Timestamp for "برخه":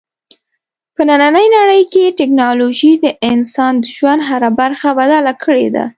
4.59-4.87